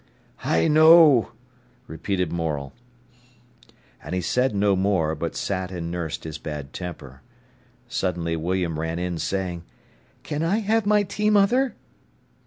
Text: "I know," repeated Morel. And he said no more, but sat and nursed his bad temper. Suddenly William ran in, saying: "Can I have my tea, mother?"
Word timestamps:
"I 0.43 0.67
know," 0.67 1.31
repeated 1.85 2.31
Morel. 2.33 2.73
And 4.03 4.15
he 4.15 4.21
said 4.21 4.55
no 4.55 4.75
more, 4.75 5.13
but 5.13 5.35
sat 5.35 5.69
and 5.71 5.91
nursed 5.91 6.23
his 6.23 6.39
bad 6.39 6.73
temper. 6.73 7.21
Suddenly 7.87 8.35
William 8.35 8.79
ran 8.79 8.97
in, 8.97 9.19
saying: 9.19 9.61
"Can 10.23 10.41
I 10.41 10.57
have 10.61 10.87
my 10.87 11.03
tea, 11.03 11.29
mother?" 11.29 11.75